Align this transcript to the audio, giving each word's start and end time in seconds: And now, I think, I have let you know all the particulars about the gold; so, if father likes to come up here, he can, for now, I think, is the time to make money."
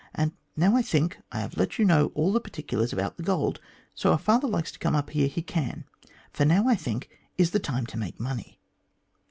And 0.15 0.31
now, 0.57 0.75
I 0.75 0.81
think, 0.81 1.19
I 1.31 1.41
have 1.41 1.57
let 1.57 1.77
you 1.77 1.85
know 1.85 2.11
all 2.15 2.33
the 2.33 2.39
particulars 2.41 2.91
about 2.91 3.17
the 3.17 3.21
gold; 3.23 3.61
so, 3.93 4.11
if 4.13 4.21
father 4.21 4.47
likes 4.47 4.71
to 4.71 4.79
come 4.79 4.95
up 4.95 5.11
here, 5.11 5.27
he 5.27 5.43
can, 5.43 5.83
for 6.33 6.43
now, 6.43 6.67
I 6.67 6.73
think, 6.73 7.07
is 7.37 7.51
the 7.51 7.59
time 7.59 7.85
to 7.85 7.99
make 7.99 8.19
money." 8.19 8.57